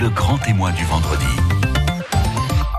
le 0.00 0.08
grand 0.08 0.38
témoin 0.38 0.72
du 0.72 0.82
vendredi. 0.84 1.26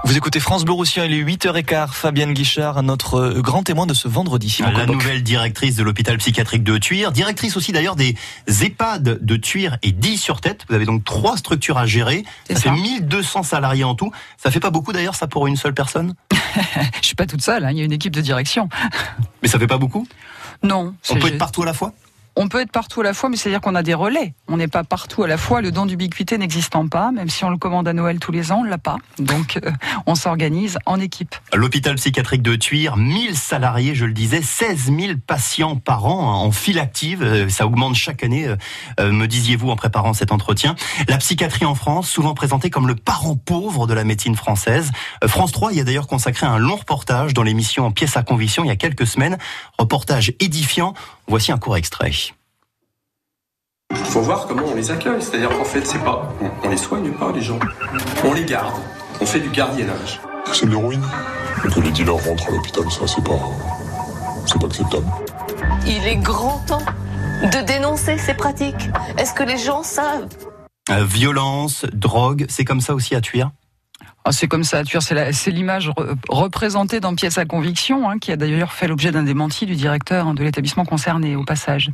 Vous 0.05 0.17
écoutez 0.17 0.39
France 0.39 0.65
Bleu 0.65 0.73
Roussillon, 0.73 1.05
il 1.05 1.13
est 1.13 1.23
8h15. 1.23 1.89
Fabienne 1.89 2.33
Guichard, 2.33 2.81
notre 2.81 3.39
grand 3.41 3.61
témoin 3.61 3.85
de 3.85 3.93
ce 3.93 4.07
vendredi. 4.07 4.59
La 4.73 4.87
nouvelle 4.87 5.21
directrice 5.21 5.75
de 5.75 5.83
l'hôpital 5.83 6.17
psychiatrique 6.17 6.63
de 6.63 6.79
Tuire, 6.79 7.11
directrice 7.11 7.57
aussi 7.57 7.71
d'ailleurs 7.71 7.95
des 7.95 8.15
EHPAD 8.47 9.19
de 9.21 9.35
Tuire 9.35 9.77
et 9.83 9.91
10 9.91 10.17
sur 10.17 10.41
tête. 10.41 10.65
Vous 10.67 10.73
avez 10.73 10.85
donc 10.85 11.03
trois 11.03 11.37
structures 11.37 11.77
à 11.77 11.85
gérer. 11.85 12.23
Ça, 12.49 12.59
fait 12.59 12.71
1200 12.71 13.43
salariés 13.43 13.83
en 13.83 13.93
tout. 13.93 14.11
Ça 14.37 14.49
fait 14.49 14.59
pas 14.59 14.71
beaucoup 14.71 14.91
d'ailleurs, 14.91 15.15
ça 15.15 15.27
pour 15.27 15.45
une 15.45 15.57
seule 15.57 15.75
personne? 15.75 16.15
Je 17.01 17.05
suis 17.05 17.15
pas 17.15 17.27
toute 17.27 17.43
seule, 17.43 17.65
hein. 17.65 17.71
il 17.71 17.77
y 17.77 17.81
a 17.81 17.85
une 17.85 17.93
équipe 17.93 18.15
de 18.15 18.21
direction. 18.21 18.67
Mais 19.43 19.47
ça 19.47 19.59
fait 19.59 19.67
pas 19.67 19.77
beaucoup? 19.77 20.07
Non. 20.63 20.95
On 21.11 21.15
peut 21.17 21.27
être 21.27 21.37
partout 21.37 21.61
à 21.61 21.65
la 21.65 21.73
fois? 21.73 21.93
On 22.35 22.47
peut 22.47 22.61
être 22.61 22.71
partout 22.71 23.01
à 23.01 23.03
la 23.03 23.13
fois, 23.13 23.29
mais 23.29 23.35
c'est-à-dire 23.35 23.61
qu'on 23.61 23.75
a 23.75 23.83
des 23.83 23.93
relais. 23.93 24.33
On 24.47 24.57
n'est 24.57 24.67
pas 24.67 24.83
partout 24.83 25.23
à 25.23 25.27
la 25.27 25.37
fois. 25.37 25.61
Le 25.61 25.71
don 25.71 25.85
d'ubiquité 25.85 26.37
n'existant 26.37 26.87
pas, 26.87 27.11
même 27.11 27.29
si 27.29 27.43
on 27.43 27.49
le 27.49 27.57
commande 27.57 27.87
à 27.87 27.93
Noël 27.93 28.19
tous 28.19 28.31
les 28.31 28.51
ans, 28.51 28.59
on 28.61 28.63
l'a 28.63 28.77
pas. 28.77 28.97
Donc, 29.19 29.59
euh, 29.63 29.71
on 30.05 30.15
s'organise 30.15 30.77
en 30.85 30.99
équipe. 30.99 31.35
L'hôpital 31.53 31.95
psychiatrique 31.95 32.41
de 32.41 32.55
Tuire, 32.55 32.95
1000 32.95 33.35
salariés, 33.35 33.95
je 33.95 34.05
le 34.05 34.13
disais, 34.13 34.41
16 34.41 34.91
000 34.97 35.13
patients 35.25 35.75
par 35.75 36.05
an 36.05 36.43
en 36.43 36.51
file 36.51 36.79
active. 36.79 37.23
Euh, 37.23 37.49
ça 37.49 37.65
augmente 37.65 37.95
chaque 37.95 38.23
année, 38.23 38.47
euh, 38.99 39.11
me 39.11 39.27
disiez-vous 39.27 39.69
en 39.69 39.75
préparant 39.75 40.13
cet 40.13 40.31
entretien. 40.31 40.75
La 41.07 41.17
psychiatrie 41.17 41.65
en 41.65 41.75
France, 41.75 42.09
souvent 42.09 42.33
présentée 42.33 42.69
comme 42.69 42.87
le 42.87 42.95
parent 42.95 43.35
pauvre 43.35 43.87
de 43.87 43.93
la 43.93 44.03
médecine 44.03 44.35
française. 44.35 44.91
France 45.25 45.51
3 45.51 45.73
y 45.73 45.79
a 45.79 45.83
d'ailleurs 45.83 46.07
consacré 46.07 46.45
un 46.47 46.57
long 46.57 46.75
reportage 46.75 47.33
dans 47.33 47.43
l'émission 47.43 47.85
en 47.85 47.91
pièces 47.91 48.15
à 48.15 48.23
conviction 48.23 48.63
il 48.63 48.67
y 48.67 48.71
a 48.71 48.75
quelques 48.75 49.07
semaines. 49.07 49.37
Reportage 49.77 50.33
édifiant. 50.39 50.93
Voici 51.27 51.51
un 51.51 51.57
court 51.57 51.77
extrait. 51.77 52.11
Il 54.11 54.15
faut 54.15 54.23
voir 54.23 54.45
comment 54.45 54.65
on 54.69 54.75
les 54.75 54.91
accueille. 54.91 55.21
C'est-à-dire 55.21 55.47
qu'en 55.47 55.63
fait, 55.63 55.87
c'est 55.87 56.03
pas, 56.03 56.33
on, 56.65 56.67
les 56.67 56.75
soigne 56.75 57.13
pas, 57.13 57.31
les 57.31 57.41
gens. 57.41 57.57
On 58.25 58.33
les 58.33 58.43
garde. 58.43 58.73
On 59.21 59.25
fait 59.25 59.39
du 59.39 59.47
gardiennage. 59.47 60.19
C'est 60.51 60.65
de 60.65 60.71
l'héroïne. 60.71 61.05
Que 61.63 61.79
les 61.79 61.91
dealers 61.91 62.17
rentrent 62.17 62.49
à 62.49 62.51
l'hôpital, 62.51 62.83
ça, 62.91 63.07
c'est 63.07 63.23
pas, 63.23 63.39
c'est 64.45 64.59
pas 64.59 64.67
acceptable. 64.67 65.05
Il 65.87 66.05
est 66.05 66.17
grand 66.17 66.57
temps 66.67 66.83
de 67.41 67.65
dénoncer 67.65 68.17
ces 68.17 68.33
pratiques. 68.33 68.89
Est-ce 69.17 69.33
que 69.33 69.43
les 69.43 69.57
gens 69.57 69.81
savent? 69.81 70.27
Euh, 70.89 71.05
Violence, 71.05 71.85
drogue, 71.93 72.45
c'est 72.49 72.65
comme 72.65 72.81
ça 72.81 72.93
aussi 72.93 73.15
à 73.15 73.21
tuer? 73.21 73.45
Ah, 74.23 74.31
c'est 74.31 74.47
comme 74.47 74.63
ça. 74.63 74.83
C'est 75.31 75.51
l'image 75.51 75.91
représentée 76.29 76.99
dans 76.99 77.15
Pièce 77.15 77.37
à 77.37 77.45
conviction, 77.45 78.09
hein, 78.09 78.19
qui 78.19 78.31
a 78.31 78.37
d'ailleurs 78.37 78.71
fait 78.71 78.87
l'objet 78.87 79.11
d'un 79.11 79.23
démenti 79.23 79.65
du 79.65 79.75
directeur 79.75 80.27
hein, 80.27 80.33
de 80.35 80.43
l'établissement 80.43 80.85
concerné 80.85 81.35
au 81.35 81.43
passage. 81.43 81.89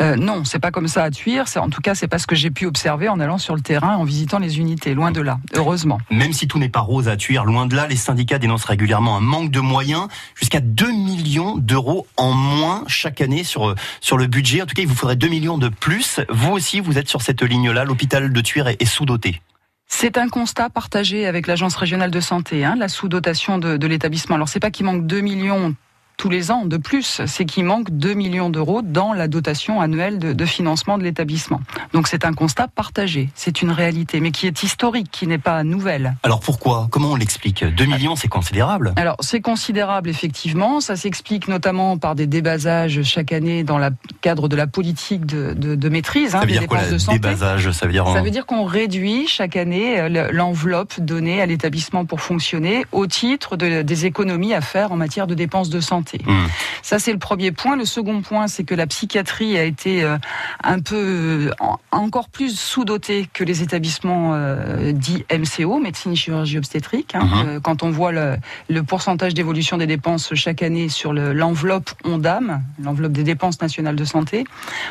Euh, 0.00 0.16
non, 0.16 0.44
c'est 0.44 0.58
pas 0.58 0.70
comme 0.70 0.88
ça 0.88 1.04
à 1.04 1.10
tuer. 1.10 1.40
En 1.56 1.68
tout 1.68 1.82
cas, 1.82 1.94
c'est 1.94 2.08
pas 2.08 2.18
ce 2.18 2.26
que 2.26 2.34
j'ai 2.34 2.50
pu 2.50 2.66
observer 2.66 3.08
en 3.08 3.20
allant 3.20 3.38
sur 3.38 3.54
le 3.54 3.60
terrain, 3.60 3.96
en 3.96 4.04
visitant 4.04 4.38
les 4.38 4.58
unités. 4.58 4.94
Loin 4.94 5.10
de 5.10 5.20
là, 5.20 5.38
heureusement. 5.54 5.98
Même 6.10 6.32
si 6.32 6.48
tout 6.48 6.58
n'est 6.58 6.70
pas 6.70 6.80
rose 6.80 7.08
à 7.08 7.16
tuer, 7.16 7.38
loin 7.44 7.66
de 7.66 7.76
là, 7.76 7.86
les 7.86 7.96
syndicats 7.96 8.38
dénoncent 8.38 8.64
régulièrement 8.64 9.16
un 9.16 9.20
manque 9.20 9.50
de 9.50 9.60
moyens, 9.60 10.08
jusqu'à 10.34 10.60
2 10.60 10.90
millions 10.90 11.56
d'euros 11.56 12.06
en 12.16 12.32
moins 12.32 12.84
chaque 12.86 13.20
année 13.20 13.44
sur 13.44 13.74
sur 14.00 14.16
le 14.16 14.26
budget. 14.26 14.62
En 14.62 14.66
tout 14.66 14.74
cas, 14.74 14.82
il 14.82 14.88
vous 14.88 14.94
faudrait 14.94 15.16
2 15.16 15.28
millions 15.28 15.58
de 15.58 15.68
plus. 15.68 16.20
Vous 16.30 16.52
aussi, 16.52 16.80
vous 16.80 16.96
êtes 16.96 17.08
sur 17.08 17.20
cette 17.20 17.42
ligne-là. 17.42 17.84
L'hôpital 17.84 18.32
de 18.32 18.40
Tuire 18.40 18.68
est 18.68 18.84
sous-doté. 18.86 19.40
C'est 19.86 20.18
un 20.18 20.28
constat 20.28 20.68
partagé 20.68 21.26
avec 21.26 21.46
l'Agence 21.46 21.76
régionale 21.76 22.10
de 22.10 22.20
santé, 22.20 22.64
hein, 22.64 22.74
la 22.76 22.88
sous-dotation 22.88 23.58
de, 23.58 23.76
de 23.76 23.86
l'établissement. 23.86 24.34
Alors 24.34 24.48
c'est 24.48 24.60
pas 24.60 24.70
qu'il 24.70 24.84
manque 24.84 25.06
2 25.06 25.20
millions 25.20 25.74
tous 26.16 26.30
les 26.30 26.50
ans 26.50 26.64
de 26.64 26.76
plus, 26.76 27.20
c'est 27.26 27.44
qu'il 27.44 27.64
manque 27.64 27.90
2 27.90 28.14
millions 28.14 28.50
d'euros 28.50 28.82
dans 28.82 29.12
la 29.12 29.28
dotation 29.28 29.80
annuelle 29.80 30.18
de, 30.18 30.32
de 30.32 30.46
financement 30.46 30.98
de 30.98 31.02
l'établissement. 31.02 31.60
Donc 31.92 32.08
c'est 32.08 32.24
un 32.24 32.32
constat 32.32 32.68
partagé, 32.68 33.30
c'est 33.34 33.62
une 33.62 33.70
réalité, 33.70 34.20
mais 34.20 34.30
qui 34.30 34.46
est 34.46 34.62
historique, 34.62 35.08
qui 35.10 35.26
n'est 35.26 35.38
pas 35.38 35.62
nouvelle. 35.64 36.16
Alors 36.22 36.40
pourquoi? 36.40 36.88
Comment 36.90 37.12
on 37.12 37.16
l'explique? 37.16 37.64
2 37.64 37.84
millions, 37.84 38.16
c'est 38.16 38.28
considérable 38.28 38.92
Alors 38.96 39.16
c'est 39.20 39.40
considérable, 39.40 40.08
effectivement. 40.08 40.80
Ça 40.80 40.96
s'explique 40.96 41.48
notamment 41.48 41.98
par 41.98 42.14
des 42.14 42.26
débasages 42.26 43.02
chaque 43.02 43.32
année 43.32 43.62
dans 43.62 43.78
le 43.78 43.88
cadre 44.20 44.48
de 44.48 44.56
la 44.56 44.66
politique 44.66 45.26
de, 45.26 45.52
de, 45.52 45.74
de 45.74 45.88
maîtrise 45.88 46.34
hein, 46.34 46.40
des 46.40 46.52
dire 46.52 46.60
dépenses 46.62 46.78
quoi, 46.78 46.90
de 46.90 46.98
santé. 46.98 47.18
Débasage, 47.18 47.70
ça 47.72 47.86
veut 47.86 47.92
dire... 47.92 48.06
Ça 48.06 48.22
veut 48.22 48.30
dire 48.30 48.46
qu'on 48.46 48.64
réduit 48.64 49.26
chaque 49.26 49.56
année 49.56 50.00
euh, 50.00 50.30
l'enveloppe 50.32 50.98
donnée 51.00 51.42
à 51.42 51.46
l'établissement 51.46 52.04
pour 52.04 52.20
fonctionner 52.20 52.84
au 52.92 53.06
titre 53.06 53.56
de, 53.56 53.82
des 53.82 54.06
économies 54.06 54.54
à 54.54 54.60
faire 54.60 54.92
en 54.92 54.96
matière 54.96 55.26
de 55.26 55.34
dépenses 55.34 55.68
de 55.68 55.80
santé. 55.80 56.05
Mmh. 56.14 56.46
Ça, 56.82 56.98
c'est 56.98 57.12
le 57.12 57.18
premier 57.18 57.52
point. 57.52 57.76
Le 57.76 57.84
second 57.84 58.22
point, 58.22 58.46
c'est 58.48 58.64
que 58.64 58.74
la 58.74 58.86
psychiatrie 58.86 59.56
a 59.58 59.64
été 59.64 60.02
euh, 60.02 60.16
un 60.62 60.80
peu 60.80 60.96
euh, 60.96 61.50
encore 61.90 62.28
plus 62.28 62.58
sous-dotée 62.58 63.28
que 63.32 63.44
les 63.44 63.62
établissements 63.62 64.32
euh, 64.34 64.92
dits 64.92 65.24
MCO, 65.32 65.78
médecine, 65.78 66.14
chirurgie, 66.16 66.58
obstétrique. 66.58 67.14
Hein. 67.14 67.24
Mhm. 67.26 67.60
quand 67.60 67.82
on 67.82 67.90
voit 67.90 68.12
le, 68.12 68.36
le 68.68 68.82
pourcentage 68.82 69.34
d'évolution 69.34 69.76
des 69.76 69.86
dépenses 69.86 70.34
chaque 70.34 70.62
année 70.62 70.88
sur 70.88 71.12
l'enveloppe 71.12 71.90
ONDAM, 72.04 72.62
l'enveloppe 72.82 73.12
des 73.12 73.24
dépenses 73.24 73.60
nationales 73.60 73.96
de 73.96 74.04
santé, 74.04 74.44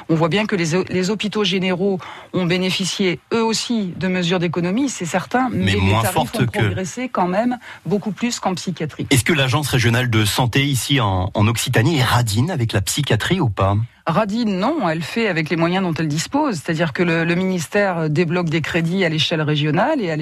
on 0.09 0.15
voit 0.15 0.29
bien 0.29 0.45
que 0.45 0.55
les, 0.55 0.71
les 0.89 1.09
hôpitaux 1.09 1.43
généraux 1.43 1.99
ont 2.33 2.45
bénéficié 2.45 3.19
eux 3.33 3.43
aussi 3.43 3.93
de 3.97 4.07
mesures 4.07 4.39
d'économie, 4.39 4.89
c'est 4.89 5.05
certain, 5.05 5.49
mais, 5.51 5.65
Mais 5.65 5.71
les 5.73 5.81
moins 5.81 6.01
tarifs 6.01 6.17
ont 6.17 6.25
que- 6.25 6.43
progressé 6.45 7.09
quand 7.09 7.27
même 7.27 7.57
beaucoup 7.85 8.11
plus 8.11 8.39
qu'en 8.39 8.53
psychiatrie. 8.55 9.07
Est-ce 9.09 9.23
que 9.23 9.33
l'agence 9.33 9.67
régionale 9.69 10.09
de 10.09 10.25
santé 10.25 10.65
ici 10.65 10.99
en, 10.99 11.04
en 11.05 11.47
Occitanie 11.47 11.99
est 11.99 12.03
radine 12.03 12.51
avec 12.51 12.73
la 12.73 12.81
psychiatrie 12.81 13.39
ou 13.39 13.49
pas 13.49 13.75
Radine, 14.07 14.59
non, 14.59 14.87
elle 14.87 15.01
fait 15.01 15.27
avec 15.27 15.49
les 15.49 15.55
moyens 15.55 15.83
dont 15.83 15.93
elle 15.97 16.07
dispose. 16.07 16.55
C'est-à-dire 16.55 16.93
que 16.93 17.01
le, 17.01 17.23
le 17.23 17.33
ministère 17.33 18.07
débloque 18.07 18.49
des 18.49 18.61
crédits 18.61 19.03
à 19.03 19.09
l'échelle 19.09 19.41
régionale 19.41 19.99
et 19.99 20.11
à 20.11 20.15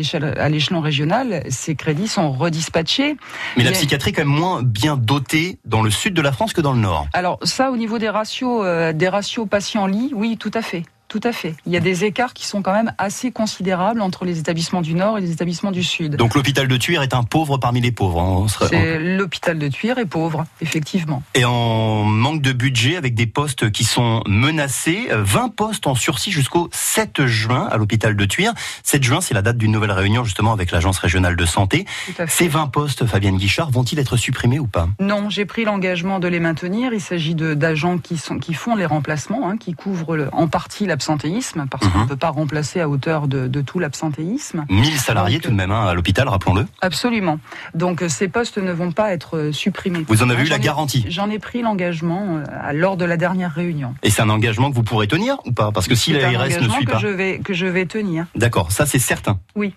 l'échelon 0.50 0.80
régional, 0.80 1.44
ces 1.50 1.76
crédits 1.76 2.08
sont 2.08 2.32
redispatchés. 2.32 3.18
Mais 3.58 3.66
la 3.66 3.72
psychiatrie 3.72 4.12
est 4.12 4.14
quand 4.14 4.22
même 4.26 4.30
moins 4.30 4.64
bien 4.64 4.96
dotée 4.96 5.60
dans 5.66 5.82
le 5.82 5.90
sud 5.90 6.14
de 6.14 6.22
la 6.22 6.32
France 6.32 6.54
que 6.54 6.62
dans 6.62 6.72
le 6.72 6.80
nord. 6.80 7.08
Alors 7.12 7.40
ça, 7.44 7.72
au 7.72 7.78
niveau 7.78 8.00
des 8.00 8.10
ratios, 8.10 8.62
euh, 8.64 8.94
des 8.94 9.10
ratios 9.10 9.48
patients-lits, 9.50 10.12
oui, 10.16 10.38
tout 10.38 10.52
à 10.54 10.62
fait. 10.62 10.84
Tout 11.14 11.20
à 11.26 11.32
fait. 11.32 11.54
Il 11.68 11.72
y 11.72 11.78
a 11.78 11.80
des 11.80 12.06
écarts 12.06 12.34
qui 12.34 12.48
sont 12.48 12.64
quand 12.64 12.74
même 12.74 12.92
assez 12.98 13.32
considérables 13.32 14.02
entre 14.02 14.26
les 14.26 14.40
établissements 14.40 14.82
du 14.82 14.96
Nord 14.96 15.20
et 15.20 15.22
les 15.22 15.30
établissements 15.32 15.70
du 15.70 15.84
Sud. 15.84 16.16
Donc 16.16 16.34
l'hôpital 16.34 16.68
de 16.68 16.76
Tuire 16.76 17.04
est 17.04 17.14
un 17.14 17.22
pauvre 17.22 17.60
parmi 17.60 17.82
les 17.82 17.92
pauvres. 17.92 18.20
hein. 18.20 18.48
Serait- 18.48 18.98
l'hôpital 19.00 19.60
de 19.60 19.68
Tuire 19.68 20.00
est 20.00 20.08
pauvre, 20.08 20.44
effectivement. 20.60 21.22
Et 21.36 21.46
en 21.46 22.04
manque 22.04 22.42
de 22.42 22.52
budget 22.52 22.96
avec 22.96 23.14
des 23.14 23.28
postes 23.28 23.70
qui 23.72 23.84
sont 23.84 24.24
menacés, 24.28 25.10
euh, 25.12 25.22
20 25.24 25.50
postes 25.56 25.86
en 25.86 25.94
sursis 25.94 26.32
jusqu'au 26.32 26.68
7 26.72 27.28
juin 27.28 27.68
à 27.72 27.78
l'hôpital 27.78 28.16
de 28.16 28.26
Tuire. 28.26 28.54
7 28.82 29.04
juin, 29.04 29.22
c'est 29.22 29.36
la 29.36 29.44
date 29.44 29.60
d'une 29.60 29.72
nouvelle 29.72 29.92
réunion 29.92 30.24
justement 30.24 30.52
avec 30.52 30.72
l'agence 30.72 30.98
régionale 30.98 31.36
de 31.36 31.46
santé. 31.46 31.86
Ces 32.28 32.48
20 32.48 32.66
postes, 32.72 33.06
Fabienne 33.06 33.38
Guichard, 33.38 33.70
vont-ils 33.70 34.00
être 34.00 34.18
supprimés 34.18 34.58
ou 34.58 34.66
pas? 34.66 34.88
Non, 35.00 35.30
j'ai 35.30 35.46
pris 35.46 35.64
l'engagement 35.64 36.18
de 36.20 36.28
les 36.28 36.40
maintenir. 36.40 36.92
Il 36.92 37.02
s'agit 37.02 37.36
d'agents 37.36 38.00
qui, 38.00 38.18
sont, 38.18 38.40
qui 38.40 38.56
font 38.56 38.76
les 38.76 38.88
remplacements, 38.88 39.48
hein, 39.48 39.58
qui 39.58 39.74
couvrent 39.76 40.16
le- 40.18 40.30
en 40.34 40.48
partie 40.48 40.88
l'absentéisme, 41.04 41.66
parce 41.70 41.86
qu'on 41.88 41.98
Mhm. 41.98 42.04
ne 42.06 42.10
peut 42.10 42.16
pas 42.16 42.30
remplacer 42.30 42.80
à 42.80 42.88
hauteur 42.88 43.28
de, 43.28 43.48
de 43.48 43.62
tout 43.62 43.78
l'absentéisme. 43.80 44.66
1000 44.70 44.98
salariés 44.98 45.36
Donc, 45.38 45.44
tout 45.44 45.50
de 45.52 45.56
même 45.56 45.72
hein, 45.72 45.86
à 45.86 45.94
l'hôpital, 45.94 46.28
rappelons-le. 46.30 46.66
Absolument. 46.82 47.40
Donc 47.74 48.02
euh, 48.02 48.10
ces 48.10 48.28
postes 48.30 48.58
ne 48.58 48.72
vont 48.72 48.92
pas 48.92 49.12
être 49.12 49.38
euh, 49.38 49.52
supprimés. 49.52 50.06
Vous 50.08 50.24
en 50.24 50.30
avez 50.30 50.44
eu 50.44 50.48
la 50.50 50.60
garantie? 50.60 51.06
J'en 51.10 51.30
ai 51.30 51.40
pris 51.40 51.62
l'engagement 51.62 52.38
euh, 52.38 52.72
lors 52.74 52.96
de 52.98 53.04
la 53.06 53.18
dernière 53.18 53.52
réunion. 53.54 53.96
Et 54.04 54.10
c'est 54.10 54.22
un 54.22 54.30
engagement 54.30 54.70
que 54.72 54.76
vous 54.76 54.84
pourrez 54.84 55.08
tenir 55.08 55.38
ou 55.46 55.52
pas? 55.52 55.72
Parce 55.74 55.88
que 55.88 55.96
si 55.96 56.14
C'est 56.14 56.22
la 56.22 56.30
un 56.30 56.44
RS 56.44 56.62
ne 56.62 56.70
suit 56.70 56.86
que 56.86 56.92
pas. 56.92 56.98
je 57.00 57.08
vais 57.08 57.40
que 57.40 57.54
je 57.54 57.66
vais 57.66 57.86
tenir. 57.86 58.26
D'accord, 58.36 58.72
ça 58.72 58.86
c'est 58.86 59.00
certain. 59.00 59.40
Oui. 59.56 59.74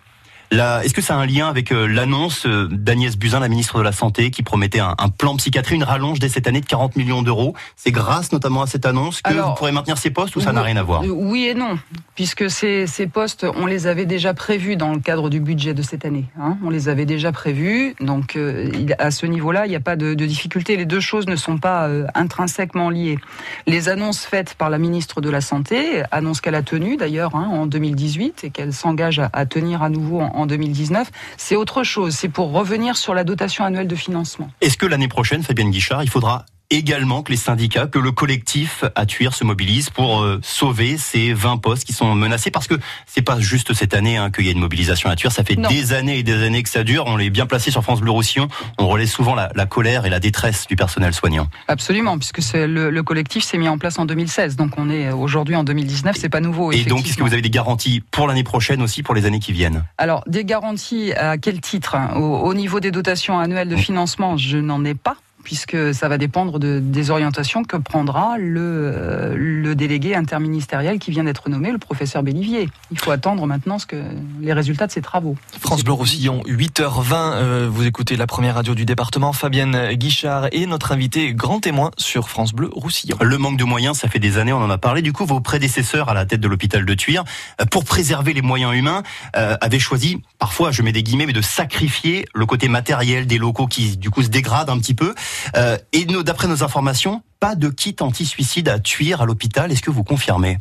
Est-ce 0.52 0.94
que 0.94 1.02
ça 1.02 1.14
a 1.14 1.18
un 1.18 1.26
lien 1.26 1.48
avec 1.48 1.72
euh, 1.72 1.86
l'annonce 1.86 2.46
euh, 2.46 2.68
d'Agnès 2.70 3.16
Buzyn, 3.16 3.40
la 3.40 3.48
ministre 3.48 3.78
de 3.78 3.82
la 3.82 3.92
Santé, 3.92 4.30
qui 4.30 4.42
promettait 4.42 4.80
un, 4.80 4.94
un 4.98 5.08
plan 5.08 5.36
psychiatrie, 5.36 5.74
une 5.76 5.82
rallonge 5.84 6.18
dès 6.18 6.28
cette 6.28 6.46
année 6.46 6.60
de 6.60 6.66
40 6.66 6.96
millions 6.96 7.22
d'euros? 7.22 7.54
C'est 7.76 7.90
grâce 7.92 8.32
notamment 8.32 8.62
à 8.62 8.66
cette 8.66 8.86
annonce 8.86 9.20
que 9.22 9.30
Alors, 9.30 9.50
vous 9.50 9.54
pourrez 9.56 9.72
maintenir 9.72 9.98
ces 9.98 10.10
postes 10.10 10.36
ou 10.36 10.40
ça 10.40 10.52
n'a 10.52 10.62
rien 10.62 10.76
à 10.76 10.82
voir? 10.82 11.02
euh, 11.02 11.08
Oui 11.10 11.46
et 11.46 11.54
non, 11.54 11.78
puisque 12.14 12.50
ces, 12.50 12.86
ces 12.86 13.06
postes, 13.06 13.44
on 13.56 13.66
les 13.66 13.86
avait 13.86 14.06
déjà 14.06 14.34
prévus 14.34 14.76
dans 14.76 14.92
le 14.92 15.00
cadre 15.00 15.28
du 15.30 15.40
budget 15.40 15.74
de 15.74 15.82
cette 15.82 16.04
année. 16.04 16.24
hein. 16.40 16.56
on 16.64 16.70
les 16.70 16.88
avait 16.88 17.06
déjà 17.06 17.32
prévus, 17.32 17.94
donc 18.00 18.36
euh, 18.36 18.70
à 18.98 19.10
ce 19.10 19.26
niveau-là, 19.26 19.66
il 19.66 19.70
n'y 19.70 19.76
a 19.76 19.80
pas 19.80 19.96
de, 19.96 20.14
de 20.14 20.26
difficulté. 20.26 20.76
Les 20.76 20.86
deux 20.86 21.00
choses 21.00 21.26
ne 21.26 21.36
sont 21.36 21.58
pas 21.58 21.88
euh, 21.88 22.06
intrinsèquement 22.14 22.90
liées. 22.90 23.18
Les 23.66 23.88
annonces 23.88 24.24
faites 24.24 24.54
par 24.54 24.70
la 24.70 24.78
ministre 24.78 25.20
de 25.20 25.30
la 25.30 25.40
Santé, 25.40 26.02
annonce 26.12 26.40
qu'elle 26.40 26.54
a 26.54 26.62
tenue 26.62 26.96
d'ailleurs 26.96 27.34
hein, 27.34 27.48
en 27.52 27.66
2018 27.66 28.44
et 28.44 28.50
qu'elle 28.50 28.72
s'engage 28.72 29.18
à, 29.18 29.28
à 29.32 29.46
tenir 29.46 29.82
à 29.82 29.88
nouveau 29.90 30.20
en, 30.20 30.35
en 30.36 30.46
2019, 30.46 31.10
c'est 31.36 31.56
autre 31.56 31.82
chose. 31.82 32.14
C'est 32.14 32.28
pour 32.28 32.52
revenir 32.52 32.96
sur 32.96 33.14
la 33.14 33.24
dotation 33.24 33.64
annuelle 33.64 33.88
de 33.88 33.96
financement. 33.96 34.50
Est-ce 34.60 34.76
que 34.76 34.86
l'année 34.86 35.08
prochaine, 35.08 35.42
Fabienne 35.42 35.70
Guichard, 35.70 36.02
il 36.02 36.10
faudra 36.10 36.46
également 36.70 37.22
que 37.22 37.30
les 37.32 37.36
syndicats, 37.38 37.86
que 37.86 37.98
le 37.98 38.12
collectif 38.12 38.84
à 38.94 39.06
Tuire 39.06 39.34
se 39.34 39.44
mobilise 39.44 39.90
pour 39.90 40.20
euh, 40.22 40.40
sauver 40.42 40.96
ces 40.98 41.32
20 41.32 41.58
postes 41.58 41.84
qui 41.84 41.92
sont 41.92 42.14
menacés 42.14 42.50
parce 42.50 42.66
que 42.66 42.74
c'est 43.06 43.22
pas 43.22 43.38
juste 43.40 43.72
cette 43.74 43.94
année 43.94 44.16
hein, 44.16 44.30
qu'il 44.30 44.44
y 44.46 44.48
a 44.48 44.52
une 44.52 44.58
mobilisation 44.58 45.08
à 45.10 45.16
Tuire, 45.16 45.32
ça 45.32 45.44
fait 45.44 45.56
Non. 45.56 45.68
des 45.68 45.92
années 45.92 46.18
et 46.18 46.22
des 46.22 46.42
années 46.44 46.62
que 46.62 46.68
ça 46.68 46.82
dure. 46.84 47.04
On 47.06 47.18
est 47.18 47.30
bien 47.30 47.46
placé 47.46 47.70
sur 47.70 47.82
France 47.82 48.00
Bleu 48.00 48.10
Roussillon. 48.10 48.48
On 48.78 48.88
relaie 48.88 49.06
souvent 49.06 49.34
la, 49.34 49.50
la 49.54 49.66
colère 49.66 50.06
et 50.06 50.10
la 50.10 50.20
détresse 50.20 50.66
du 50.66 50.76
personnel 50.76 51.14
soignant. 51.14 51.48
Absolument, 51.68 52.18
puisque 52.18 52.40
le, 52.54 52.90
le 52.90 53.02
collectif 53.02 53.44
s'est 53.44 53.58
mis 53.58 53.68
en 53.68 53.78
place 53.78 53.98
en 53.98 54.04
2016, 54.06 54.56
donc 54.56 54.72
on 54.76 54.90
est 54.90 55.10
aujourd'hui 55.12 55.56
en 55.56 55.64
2019, 55.64 56.16
c'est 56.18 56.28
pas 56.28 56.40
nouveau. 56.40 56.72
Et 56.72 56.84
donc, 56.84 57.06
est-ce 57.06 57.16
que 57.16 57.22
vous 57.22 57.32
avez 57.32 57.42
des 57.42 57.50
garanties 57.50 58.02
pour 58.10 58.26
l'année 58.26 58.44
prochaine 58.44 58.82
aussi, 58.82 59.02
pour 59.02 59.14
les 59.14 59.24
années 59.26 59.40
qui 59.40 59.52
viennent? 59.52 59.84
Alors, 59.98 60.24
des 60.26 60.44
garanties 60.44 61.12
à 61.12 61.38
quel 61.38 61.60
titre? 61.60 61.96
Au, 62.16 62.20
au 62.20 62.54
niveau 62.54 62.80
des 62.80 62.90
dotations 62.90 63.38
annuelles 63.38 63.68
de 63.68 63.76
financement, 63.76 64.36
je 64.36 64.58
n'en 64.58 64.84
ai 64.84 64.94
pas 64.94 65.16
puisque 65.46 65.94
ça 65.94 66.08
va 66.08 66.18
dépendre 66.18 66.58
de, 66.58 66.80
des 66.80 67.10
orientations 67.10 67.62
que 67.62 67.76
prendra 67.76 68.36
le, 68.36 68.60
euh, 68.60 69.34
le 69.36 69.76
délégué 69.76 70.16
interministériel 70.16 70.98
qui 70.98 71.12
vient 71.12 71.22
d'être 71.22 71.48
nommé, 71.48 71.70
le 71.70 71.78
professeur 71.78 72.24
Bellivier. 72.24 72.68
Il 72.90 72.98
faut 72.98 73.12
attendre 73.12 73.46
maintenant 73.46 73.78
ce 73.78 73.86
que, 73.86 73.94
les 74.40 74.52
résultats 74.52 74.88
de 74.88 74.90
ses 74.90 75.02
travaux. 75.02 75.36
France 75.60 75.84
Bleu 75.84 75.92
Roussillon, 75.92 76.42
8h20, 76.48 77.14
euh, 77.14 77.68
vous 77.70 77.86
écoutez 77.86 78.16
la 78.16 78.26
première 78.26 78.56
radio 78.56 78.74
du 78.74 78.84
département, 78.84 79.32
Fabienne 79.32 79.92
Guichard 79.92 80.48
et 80.50 80.66
notre 80.66 80.90
invité 80.90 81.32
grand 81.32 81.60
témoin 81.60 81.92
sur 81.96 82.28
France 82.28 82.52
Bleu 82.52 82.68
Roussillon. 82.72 83.16
Le 83.20 83.38
manque 83.38 83.56
de 83.56 83.62
moyens, 83.62 83.98
ça 83.98 84.08
fait 84.08 84.18
des 84.18 84.38
années, 84.38 84.52
on 84.52 84.58
en 84.58 84.70
a 84.70 84.78
parlé. 84.78 85.00
Du 85.00 85.12
coup, 85.12 85.26
vos 85.26 85.38
prédécesseurs 85.38 86.08
à 86.08 86.14
la 86.14 86.26
tête 86.26 86.40
de 86.40 86.48
l'hôpital 86.48 86.84
de 86.84 86.94
Tuire, 86.94 87.22
euh, 87.60 87.66
pour 87.66 87.84
préserver 87.84 88.32
les 88.32 88.42
moyens 88.42 88.74
humains, 88.74 89.04
euh, 89.36 89.56
avaient 89.60 89.78
choisi, 89.78 90.20
parfois, 90.40 90.72
je 90.72 90.82
mets 90.82 90.90
des 90.90 91.04
guillemets, 91.04 91.26
mais 91.26 91.32
de 91.32 91.40
sacrifier 91.40 92.26
le 92.34 92.46
côté 92.46 92.66
matériel 92.66 93.28
des 93.28 93.38
locaux 93.38 93.68
qui, 93.68 93.96
du 93.96 94.10
coup, 94.10 94.24
se 94.24 94.28
dégradent 94.28 94.70
un 94.70 94.78
petit 94.80 94.94
peu. 94.94 95.14
Euh, 95.56 95.76
et 95.92 96.04
d'après 96.04 96.48
nos 96.48 96.62
informations, 96.62 97.22
pas 97.40 97.54
de 97.54 97.68
kit 97.68 97.96
anti-suicide 98.00 98.68
à 98.68 98.78
Tuire 98.78 99.20
à 99.22 99.26
l'hôpital. 99.26 99.72
Est-ce 99.72 99.82
que 99.82 99.90
vous 99.90 100.04
confirmez? 100.04 100.58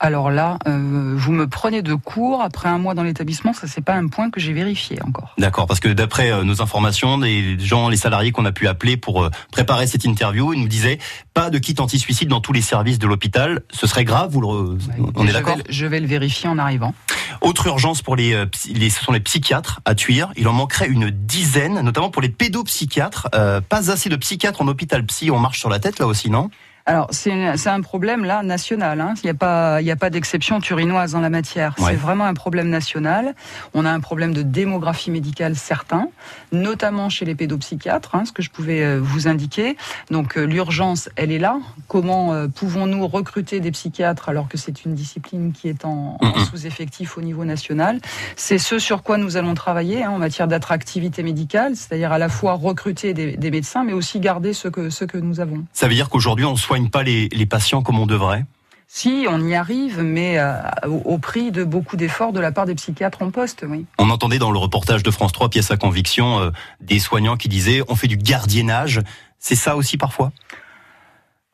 Alors 0.00 0.30
là, 0.30 0.58
euh, 0.68 1.14
vous 1.16 1.32
me 1.32 1.48
prenez 1.48 1.82
de 1.82 1.94
court 1.94 2.40
après 2.40 2.68
un 2.68 2.78
mois 2.78 2.94
dans 2.94 3.02
l'établissement, 3.02 3.52
ça 3.52 3.66
c'est 3.66 3.80
pas 3.80 3.94
un 3.94 4.06
point 4.06 4.30
que 4.30 4.38
j'ai 4.38 4.52
vérifié 4.52 5.00
encore. 5.02 5.34
D'accord, 5.38 5.66
parce 5.66 5.80
que 5.80 5.88
d'après 5.88 6.30
euh, 6.30 6.44
nos 6.44 6.62
informations, 6.62 7.18
les 7.18 7.58
gens, 7.58 7.88
les 7.88 7.96
salariés 7.96 8.30
qu'on 8.30 8.44
a 8.44 8.52
pu 8.52 8.68
appeler 8.68 8.96
pour 8.96 9.24
euh, 9.24 9.30
préparer 9.50 9.88
cette 9.88 10.04
interview, 10.04 10.52
ils 10.52 10.60
nous 10.60 10.68
disaient 10.68 10.98
pas 11.34 11.50
de 11.50 11.58
kit 11.58 11.74
anti-suicide 11.78 12.28
dans 12.28 12.40
tous 12.40 12.52
les 12.52 12.62
services 12.62 13.00
de 13.00 13.08
l'hôpital. 13.08 13.62
Ce 13.72 13.88
serait 13.88 14.04
grave, 14.04 14.30
vous 14.30 14.40
le, 14.40 14.78
on 15.16 15.24
est 15.24 15.28
je 15.28 15.32
d'accord 15.32 15.56
vais, 15.56 15.64
je 15.68 15.86
vais 15.86 15.98
le 15.98 16.06
vérifier 16.06 16.48
en 16.48 16.58
arrivant. 16.58 16.94
Autre 17.40 17.66
urgence 17.66 18.00
pour 18.00 18.14
les, 18.14 18.34
euh, 18.34 18.46
les, 18.72 18.90
ce 18.90 19.02
sont 19.02 19.12
les 19.12 19.20
psychiatres 19.20 19.80
à 19.84 19.96
Tuire. 19.96 20.30
Il 20.36 20.46
en 20.46 20.52
manquerait 20.52 20.88
une 20.88 21.10
dizaine, 21.10 21.80
notamment 21.80 22.10
pour 22.10 22.22
les 22.22 22.28
pédopsychiatres. 22.28 23.28
Euh, 23.34 23.60
pas 23.60 23.90
assez 23.90 24.08
de 24.08 24.16
psychiatres 24.16 24.62
en 24.62 24.68
hôpital 24.68 25.04
psy. 25.06 25.30
On 25.32 25.40
marche 25.40 25.58
sur 25.58 25.68
la 25.68 25.80
tête 25.80 25.98
là 25.98 26.06
aussi, 26.06 26.30
non? 26.30 26.50
Alors 26.88 27.08
c'est 27.10 27.68
un 27.68 27.80
problème 27.82 28.24
là 28.24 28.42
national. 28.42 29.02
hein. 29.02 29.12
Il 29.22 29.26
n'y 29.26 29.30
a 29.30 29.34
pas 29.34 29.82
il 29.82 29.86
y 29.86 29.90
a 29.90 29.96
pas 29.96 30.08
d'exception 30.08 30.58
turinoise 30.58 31.14
en 31.14 31.20
la 31.20 31.28
matière. 31.28 31.74
Ouais. 31.78 31.90
C'est 31.90 31.96
vraiment 31.96 32.24
un 32.24 32.32
problème 32.32 32.70
national. 32.70 33.34
On 33.74 33.84
a 33.84 33.90
un 33.90 34.00
problème 34.00 34.32
de 34.32 34.40
démographie 34.40 35.10
médicale 35.10 35.54
certain, 35.54 36.08
notamment 36.50 37.10
chez 37.10 37.26
les 37.26 37.34
pédopsychiatres, 37.34 38.14
hein, 38.14 38.24
ce 38.24 38.32
que 38.32 38.40
je 38.40 38.48
pouvais 38.48 38.82
euh, 38.82 39.00
vous 39.02 39.28
indiquer. 39.28 39.76
Donc 40.10 40.38
euh, 40.38 40.44
l'urgence, 40.46 41.10
elle 41.16 41.30
est 41.30 41.38
là. 41.38 41.58
Comment 41.88 42.32
euh, 42.32 42.48
pouvons-nous 42.48 43.06
recruter 43.06 43.60
des 43.60 43.70
psychiatres 43.70 44.30
alors 44.30 44.48
que 44.48 44.56
c'est 44.56 44.86
une 44.86 44.94
discipline 44.94 45.52
qui 45.52 45.68
est 45.68 45.84
en, 45.84 46.16
en 46.20 46.38
sous-effectif 46.46 47.18
au 47.18 47.20
niveau 47.20 47.44
national? 47.44 48.00
C'est 48.36 48.56
ce 48.56 48.78
sur 48.78 49.02
quoi 49.02 49.18
nous 49.18 49.36
allons 49.36 49.52
travailler 49.52 50.04
hein, 50.04 50.10
en 50.12 50.18
matière 50.18 50.48
d'attractivité 50.48 51.22
médicale, 51.22 51.76
c'est-à-dire 51.76 52.12
à 52.12 52.18
la 52.18 52.30
fois 52.30 52.54
recruter 52.54 53.12
des, 53.12 53.36
des 53.36 53.50
médecins, 53.50 53.84
mais 53.84 53.92
aussi 53.92 54.20
garder 54.20 54.54
ceux 54.54 54.70
que 54.70 54.88
ceux 54.88 55.04
que 55.06 55.18
nous 55.18 55.40
avons. 55.40 55.64
Ça 55.74 55.86
veut 55.86 55.94
dire 55.94 56.08
qu'aujourd'hui, 56.08 56.46
on 56.46 56.56
soigne 56.56 56.77
pas 56.86 57.02
les, 57.02 57.28
les 57.28 57.46
patients 57.46 57.82
comme 57.82 57.98
on 57.98 58.06
devrait 58.06 58.44
Si, 58.86 59.26
on 59.28 59.46
y 59.46 59.54
arrive, 59.54 60.00
mais 60.02 60.38
euh, 60.38 60.60
au, 60.86 61.18
prix 61.18 61.50
de 61.50 61.64
beaucoup 61.64 61.96
d'efforts 61.96 62.32
de 62.32 62.40
la 62.40 62.52
part 62.52 62.66
des 62.66 62.74
psychiatres 62.74 63.22
en 63.22 63.30
poste, 63.30 63.64
oui. 63.68 63.86
On 63.98 64.10
entendait 64.10 64.38
dans 64.38 64.50
le 64.50 64.58
reportage 64.58 65.02
de 65.02 65.10
France 65.10 65.32
3, 65.32 65.50
pièce 65.50 65.70
à 65.70 65.76
conviction, 65.76 66.40
euh, 66.40 66.50
des 66.80 66.98
soignants 66.98 67.36
qui 67.36 67.48
disaient 67.48 67.82
on 67.88 67.96
fait 67.96 68.08
du 68.08 68.16
gardiennage. 68.16 69.00
C'est 69.38 69.56
ça 69.56 69.76
aussi 69.76 69.96
parfois 69.96 70.32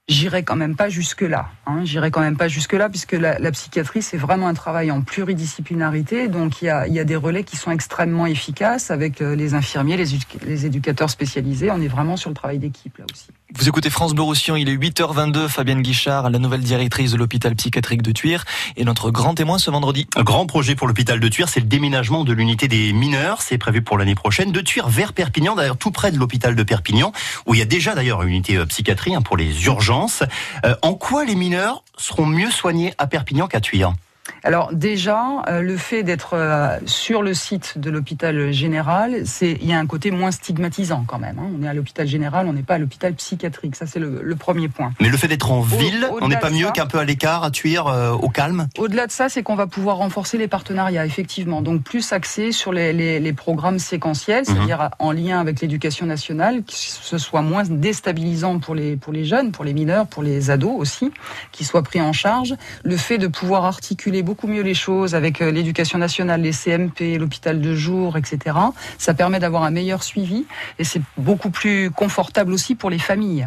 J'irai 0.07 0.43
quand 0.43 0.57
même 0.57 0.77
pas 0.77 0.91
jusque-là. 0.91 1.49
Hein. 1.65 1.81
J'irai 1.85 2.11
quand 2.11 2.21
même 2.21 2.37
pas 2.37 2.47
jusque-là, 2.49 2.91
puisque 2.91 3.13
la, 3.13 3.39
la 3.39 3.51
psychiatrie, 3.53 4.03
c'est 4.03 4.19
vraiment 4.19 4.49
un 4.49 4.55
travail 4.55 4.91
en 4.91 5.01
pluridisciplinarité. 5.01 6.29
Donc, 6.29 6.61
il 6.61 6.67
y 6.67 6.69
a, 6.69 6.87
il 6.87 6.93
y 6.93 7.01
a 7.01 7.05
des 7.05 7.17
relais 7.17 7.43
qui 7.43 7.57
sont 7.57 7.71
extrêmement 7.71 8.27
efficaces 8.27 8.91
avec 8.91 9.23
euh, 9.23 9.35
les 9.35 9.55
infirmiers, 9.55 9.97
les 9.97 10.67
éducateurs 10.67 11.09
spécialisés. 11.09 11.71
On 11.71 11.81
est 11.81 11.89
vraiment 11.89 12.19
sur 12.19 12.29
le 12.29 12.37
travail 12.37 12.59
d'équipe, 12.59 12.99
là 12.99 13.07
aussi. 13.11 13.29
Vous 13.57 13.69
écoutez 13.69 13.89
France 13.89 14.15
Bleu 14.15 14.25
il 14.57 14.69
est 14.69 14.77
8h22, 14.77 15.49
Fabienne 15.49 15.81
Guichard, 15.81 16.29
la 16.29 16.39
nouvelle 16.41 16.63
directrice 16.63 17.13
de 17.13 17.17
l'hôpital 17.17 17.55
psychiatrique 17.55 18.03
de 18.03 18.11
Tuire, 18.11 18.45
et 18.77 18.85
notre 18.85 19.13
grand 19.13 19.35
témoin 19.35 19.59
ce 19.59 19.71
vendredi. 19.71 20.09
Un 20.17 20.25
grand 20.25 20.47
projet 20.47 20.75
pour 20.75 20.89
l'hôpital 20.89 21.21
de 21.21 21.29
Tuire, 21.29 21.49
c'est 21.49 21.61
le 21.61 21.67
déménagement 21.67 22.25
de 22.25 22.33
l'unité 22.33 22.67
des 22.67 22.93
mineurs. 22.93 23.43
C'est 23.43 23.57
prévu 23.57 23.81
pour 23.81 23.97
l'année 23.97 24.17
prochaine 24.17 24.51
de 24.51 24.61
Tuire 24.61 24.89
vers 24.89 25.13
Perpignan, 25.13 25.55
d'ailleurs 25.55 25.77
tout 25.77 25.93
près 25.93 26.11
de 26.11 26.19
l'hôpital 26.19 26.57
de 26.57 26.63
Perpignan, 26.65 27.13
où 27.47 27.55
il 27.55 27.59
y 27.59 27.63
a 27.63 27.67
déjà 27.67 27.95
d'ailleurs 27.95 28.23
une 28.23 28.31
unité 28.31 28.57
euh, 28.57 28.67
psychiatrie 28.67 29.15
hein, 29.15 29.23
pour 29.23 29.37
les 29.37 29.67
urgences. 29.67 30.25
Euh, 30.65 30.75
en 30.83 30.95
quoi 30.95 31.25
les 31.25 31.37
mineurs 31.37 31.85
seront 31.97 32.27
mieux 32.27 32.51
soignés 32.51 32.93
à 32.99 33.07
Perpignan 33.07 33.47
qu'à 33.47 33.61
Tuire 33.61 33.95
Alors 34.43 34.73
déjà, 34.73 35.23
euh, 35.49 35.61
le 35.61 35.77
fait 35.77 36.03
d'être 36.03 36.35
euh, 36.35 36.79
sur 36.87 37.23
le 37.23 37.35
site 37.35 37.79
de 37.79 37.91
l'hôpital 37.91 38.53
général, 38.53 39.23
c'est 39.27 39.53
il 39.61 39.69
y 39.69 39.73
a 39.73 39.79
un 39.79 39.87
côté 39.87 40.11
moins 40.11 40.31
stigmatisant 40.31 41.05
quand 41.07 41.19
même. 41.19 41.39
hein. 41.39 41.49
On 41.59 41.63
est 41.63 41.69
à 41.69 41.75
l'hôpital 41.75 42.07
général, 42.07 42.47
on 42.49 42.53
n'est 42.53 42.63
pas 42.63 42.75
à 42.75 42.79
l'hôpital 42.79 43.15
psychiatrique. 43.15 43.77
Ça 43.77 43.87
c'est 43.87 43.99
le, 44.01 44.21
le 44.23 44.37
premier 44.37 44.69
point. 44.69 44.93
Mais 45.01 45.09
le 45.09 45.17
fait 45.17 45.29
d'être 45.29 45.51
en 45.51 45.61
ville, 45.61 46.09
on 46.21 46.29
n'est 46.29 46.39
pas 46.39 46.51
mieux 46.51 46.71
qu'un 46.71 46.87
peu 46.87 46.99
à 46.99 47.05
l'écart, 47.05 47.45
à 47.45 47.51
Tuire, 47.51 47.87
euh, 47.87 48.13
au 48.13 48.29
calme? 48.29 48.69
Au-delà 48.79 49.07
de 49.07 49.13
ça, 49.13 49.29
c'est 49.29 49.43
qu'on 49.43 49.57
va 49.57 49.67
pouvoir 49.67 49.97
renforcer 49.99 50.39
les 50.39 50.49
partenariats, 50.49 51.05
effectivement. 51.05 51.61
Donc 51.63 51.83
plus 51.83 52.13
axé 52.13 52.53
sur 52.53 52.73
les, 52.73 52.93
les, 52.93 53.21
les 53.21 53.33
programmes 53.33 53.79
séquentiels, 53.79 54.45
c'est-à-dire 54.47 54.91
en 54.99 55.13
lien 55.13 55.41
avec 55.41 55.61
l'éducation 55.61 56.07
nationale, 56.07 56.63
que 56.63 56.73
ce 56.73 57.19
soit 57.19 57.43
moins 57.43 57.65
déstabilisant 57.65 58.59
pour 58.59 58.75
les, 58.75 58.97
pour 58.97 59.13
les 59.13 59.25
jeunes, 59.25 59.53
pour 59.53 59.65
les 59.65 59.75
mineurs, 59.75 60.07
pour 60.07 60.23
les 60.23 60.51
ados 60.51 60.75
aussi, 60.77 61.11
qui 61.53 61.65
soient 61.65 61.83
pris 61.83 62.01
en 62.01 62.13
charge. 62.13 62.55
Le 62.85 62.97
fait 62.97 63.19
de 63.19 63.27
pouvoir 63.27 63.65
articuler 63.65 64.14
beaucoup 64.23 64.47
mieux 64.47 64.63
les 64.63 64.75
choses 64.75 65.15
avec 65.15 65.41
euh, 65.41 65.51
l'éducation 65.51 65.99
nationale, 65.99 66.43
les 66.43 66.53
CMP, 66.53 67.19
l'hôpital 67.19 67.61
de 67.61 67.75
jour, 67.75 68.17
etc., 68.17 68.57
ça 68.99 69.15
permet 69.15 69.41
d'avoir 69.41 69.65
un 69.65 69.71
meilleur 69.71 70.03
suivi 70.03 70.47
et 70.79 70.85
c'est 70.85 71.03
beaucoup 71.17 71.51
plus 71.51 71.91
confortable 71.91 72.53
aussi 72.53 72.75
pour 72.75 72.91
les 72.91 72.99
familles. 72.99 73.47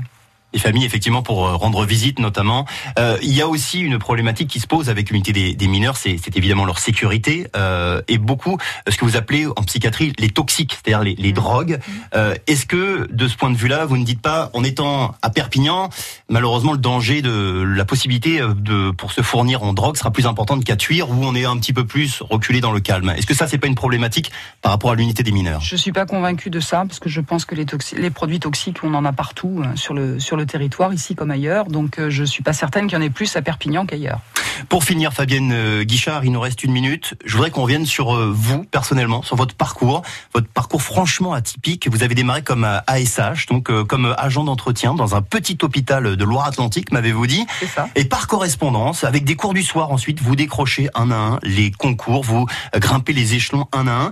Les 0.53 0.59
familles, 0.59 0.85
effectivement, 0.85 1.21
pour 1.21 1.45
euh, 1.45 1.55
rendre 1.55 1.85
visite 1.85 2.19
notamment. 2.19 2.65
Euh, 2.97 3.17
il 3.21 3.33
y 3.33 3.41
a 3.41 3.47
aussi 3.47 3.81
une 3.81 3.99
problématique 3.99 4.49
qui 4.49 4.59
se 4.59 4.67
pose 4.67 4.89
avec 4.89 5.09
l'unité 5.09 5.33
des, 5.33 5.55
des 5.55 5.67
mineurs, 5.67 5.97
c'est 5.97 6.35
évidemment 6.35 6.65
leur 6.65 6.79
sécurité 6.79 7.47
euh, 7.55 8.01
et 8.07 8.17
beaucoup 8.17 8.57
ce 8.87 8.95
que 8.95 9.03
vous 9.03 9.17
appelez 9.17 9.45
en 9.47 9.63
psychiatrie 9.63 10.13
les 10.17 10.29
toxiques, 10.29 10.73
c'est-à-dire 10.73 11.03
les, 11.03 11.15
les 11.15 11.33
drogues. 11.33 11.79
Euh, 12.15 12.33
Est-ce 12.47 12.65
que 12.65 13.07
de 13.11 13.27
ce 13.27 13.35
point 13.35 13.51
de 13.51 13.57
vue-là, 13.57 13.85
vous 13.85 13.97
ne 13.97 14.05
dites 14.05 14.21
pas, 14.21 14.49
en 14.53 14.63
étant 14.63 15.15
à 15.21 15.29
Perpignan, 15.29 15.89
malheureusement 16.29 16.71
le 16.71 16.77
danger 16.77 17.21
de 17.21 17.63
la 17.63 17.83
possibilité 17.83 18.39
de 18.39 18.91
pour 18.91 19.11
se 19.11 19.21
fournir 19.21 19.63
en 19.63 19.73
drogue 19.73 19.97
sera 19.97 20.11
plus 20.11 20.27
importante 20.27 20.63
qu'à 20.63 20.77
Tuire 20.77 21.09
où 21.09 21.25
on 21.25 21.35
est 21.35 21.45
un 21.45 21.57
petit 21.57 21.73
peu 21.73 21.85
plus 21.85 22.21
reculé 22.21 22.61
dans 22.61 22.71
le 22.71 22.79
calme? 22.79 23.09
Est-ce 23.09 23.27
que 23.27 23.33
ça 23.33 23.47
c'est 23.47 23.57
pas 23.57 23.67
une 23.67 23.75
problématique 23.75 24.31
par 24.61 24.71
rapport 24.71 24.91
à 24.91 24.95
l'unité 24.95 25.23
des 25.23 25.31
mineurs? 25.31 25.59
Je 25.61 25.75
suis 25.75 25.91
pas 25.91 26.05
convaincu 26.05 26.49
de 26.49 26.61
ça 26.61 26.85
parce 26.87 26.99
que 26.99 27.09
je 27.09 27.19
pense 27.19 27.43
que 27.43 27.55
les, 27.55 27.65
les 27.97 28.09
produits 28.09 28.39
toxiques, 28.39 28.77
on 28.83 28.93
en 28.93 29.03
a 29.03 29.11
partout 29.11 29.61
sur 29.75 29.93
le 29.93 30.19
sur 30.19 30.36
le 30.37 30.45
territoire, 30.45 30.93
ici 30.93 31.15
comme 31.15 31.31
ailleurs. 31.31 31.65
Donc 31.65 31.99
euh, 31.99 32.09
je 32.09 32.23
suis 32.23 32.43
pas 32.43 32.53
certaine 32.53 32.87
qu'il 32.87 32.97
y 32.97 33.01
en 33.01 33.03
ait 33.03 33.09
plus 33.09 33.35
à 33.35 33.41
Perpignan 33.41 33.85
qu'ailleurs. 33.85 34.21
Pour 34.69 34.83
finir, 34.83 35.13
Fabienne 35.13 35.51
euh, 35.53 35.83
Guichard, 35.83 36.25
il 36.25 36.31
nous 36.31 36.39
reste 36.39 36.63
une 36.63 36.71
minute. 36.71 37.15
Je 37.25 37.35
voudrais 37.35 37.51
qu'on 37.51 37.63
revienne 37.63 37.85
sur 37.85 38.15
euh, 38.15 38.31
vous, 38.33 38.63
personnellement, 38.63 39.21
sur 39.21 39.35
votre 39.35 39.55
parcours. 39.55 40.01
Votre 40.33 40.47
parcours 40.47 40.81
franchement 40.81 41.33
atypique. 41.33 41.87
Vous 41.89 42.03
avez 42.03 42.15
démarré 42.15 42.41
comme 42.41 42.65
ASH, 42.87 43.47
donc 43.47 43.71
comme 43.87 44.15
agent 44.17 44.43
d'entretien 44.43 44.93
dans 44.93 45.15
un 45.15 45.21
petit 45.21 45.57
hôpital 45.61 46.15
de 46.15 46.23
Loire-Atlantique, 46.23 46.91
m'avez-vous 46.91 47.27
dit. 47.27 47.45
C'est 47.59 47.67
ça. 47.67 47.89
Et 47.95 48.05
par 48.05 48.27
correspondance, 48.27 49.03
avec 49.03 49.25
des 49.25 49.35
cours 49.35 49.53
du 49.53 49.63
soir 49.63 49.91
ensuite, 49.91 50.21
vous 50.21 50.35
décrochez 50.35 50.89
un 50.95 51.11
à 51.11 51.15
un 51.15 51.39
les 51.43 51.71
concours, 51.71 52.23
vous 52.23 52.47
grimpez 52.73 53.13
les 53.13 53.35
échelons 53.35 53.67
un 53.73 53.87
à 53.87 53.93
un. 53.93 54.11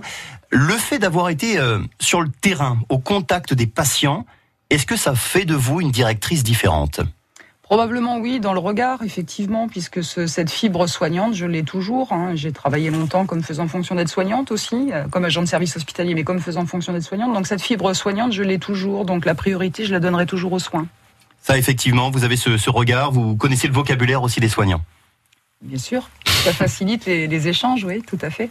Le 0.50 0.74
fait 0.74 0.98
d'avoir 0.98 1.28
été 1.28 1.58
sur 2.00 2.20
le 2.20 2.28
terrain, 2.28 2.78
au 2.88 2.98
contact 2.98 3.54
des 3.54 3.66
patients, 3.66 4.24
est-ce 4.70 4.86
que 4.86 4.96
ça 4.96 5.14
fait 5.14 5.44
de 5.44 5.54
vous 5.54 5.80
une 5.80 5.90
directrice 5.90 6.42
différente? 6.42 7.00
Probablement 7.62 8.18
oui, 8.18 8.38
dans 8.38 8.52
le 8.52 8.60
regard, 8.60 9.02
effectivement, 9.02 9.66
puisque 9.66 10.04
ce- 10.04 10.28
cette 10.28 10.50
fibre 10.50 10.86
soignante, 10.86 11.34
je 11.34 11.46
l'ai 11.46 11.64
toujours. 11.64 12.12
hein. 12.12 12.36
J'ai 12.36 12.52
travaillé 12.52 12.90
longtemps 12.90 13.26
comme 13.26 13.42
faisant 13.42 13.66
fonction 13.66 13.96
d'aide-soignante 13.96 14.52
aussi, 14.52 14.90
euh, 14.92 15.08
comme 15.08 15.24
agent 15.24 15.42
de 15.42 15.46
service 15.48 15.76
hospitalier, 15.76 16.14
mais 16.14 16.22
comme 16.22 16.38
faisant 16.38 16.64
fonction 16.64 16.92
d'aide-soignante. 16.92 17.32
Donc 17.34 17.48
cette 17.48 17.60
fibre 17.62 17.92
soignante, 17.92 18.32
je 18.32 18.44
l'ai 18.44 18.60
toujours. 18.60 19.04
Donc 19.04 19.24
la 19.24 19.34
priorité, 19.34 19.84
je 19.84 19.92
la 19.92 19.98
donnerai 19.98 20.26
toujours 20.26 20.52
aux 20.52 20.60
soins. 20.60 20.86
Ça, 21.42 21.58
effectivement, 21.58 22.10
vous 22.10 22.22
avez 22.22 22.36
ce, 22.36 22.56
ce 22.56 22.70
regard, 22.70 23.10
vous 23.10 23.34
connaissez 23.36 23.66
le 23.66 23.74
vocabulaire 23.74 24.22
aussi 24.22 24.38
des 24.38 24.48
soignants? 24.48 24.82
Bien 25.62 25.78
sûr, 25.78 26.08
ça 26.44 26.52
facilite 26.52 27.06
les, 27.06 27.26
les 27.26 27.48
échanges, 27.48 27.82
oui, 27.82 28.02
tout 28.06 28.18
à 28.22 28.30
fait. 28.30 28.50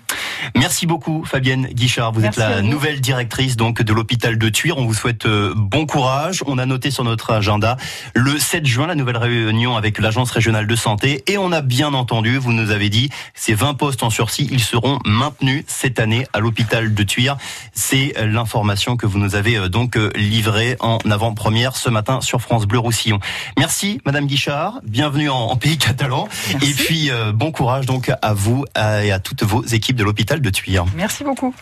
Merci 0.56 0.86
beaucoup 0.86 1.24
Fabienne 1.26 1.68
Guichard. 1.68 2.12
Vous 2.12 2.22
Merci 2.22 2.40
êtes 2.42 2.50
la 2.50 2.62
vous. 2.62 2.68
nouvelle 2.68 3.02
directrice 3.02 3.56
donc 3.56 3.82
de 3.82 3.94
l'hôpital 3.94 4.38
de 4.38 4.50
Tuire. 4.50 4.78
On 4.78 4.86
vous 4.86 4.94
souhaite 4.94 5.26
euh, 5.26 5.54
bon 5.56 5.86
courage. 5.86 6.44
On 6.48 6.58
a 6.58 6.66
noté 6.66 6.92
sur 6.92 7.04
notre 7.04 7.32
agenda 7.32 7.78
le 8.14 8.38
7 8.40 8.66
juin 8.66 8.88
la 8.88 8.96
nouvelle 8.96 9.18
réunion 9.18 9.78
avec 9.78 10.00
l'agence 10.00 10.32
régionale 10.32 10.68
de 10.68 10.76
santé 10.76 11.24
et 11.28 11.38
on 11.38 11.52
a 11.52 11.62
bien 11.62 11.94
entendu, 11.94 12.38
vous 12.38 12.52
nous 12.54 12.72
avez 12.72 12.90
dit, 12.90 13.10
ces 13.34 13.54
20 13.54 13.74
postes 13.76 14.04
en 14.04 14.10
sursis, 14.10 14.48
ils 14.52 14.62
seront 14.64 15.00
maintenus 15.06 15.64
cette 15.68 16.00
année 16.00 16.26
à 16.34 16.40
l'hôpital 16.40 16.94
de 16.94 17.04
Tuire. 17.04 17.38
C'est 17.74 18.14
euh, 18.18 18.26
l'information 18.28 18.98
que 18.98 19.06
vous 19.06 19.18
nous 19.20 19.36
avez 19.36 19.58
euh, 19.58 19.70
donc 19.70 19.98
livrée 20.16 20.78
en 20.80 20.98
avant-première 21.10 21.76
ce 21.76 21.90
matin 21.90 22.22
sur 22.22 22.42
France 22.42 22.66
Bleu 22.66 22.80
Roussillon. 22.80 23.20
Merci 23.58 24.00
Madame 24.06 24.26
Guichard, 24.28 24.80
bienvenue 24.84 25.30
en, 25.30 25.36
en 25.38 25.56
pays 25.56 25.78
catalan 25.78 26.28
Merci. 26.52 26.70
et 26.70 26.74
puis 26.74 27.12
euh, 27.12 27.32
bon 27.32 27.52
courage 27.52 27.86
donc 27.86 28.12
à 28.22 28.34
vous 28.34 28.66
et 28.76 29.12
à 29.12 29.20
toutes 29.20 29.44
vos 29.44 29.64
équipes 29.64 29.96
de 29.96 30.04
l'hôpital 30.04 30.25
de. 30.26 30.88
Merci 30.96 31.24
beaucoup. 31.24 31.54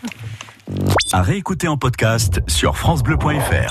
À 1.12 1.22
réécouter 1.22 1.68
en 1.68 1.78
podcast 1.78 2.42
sur 2.48 2.78
FranceBleu.fr. 2.78 3.54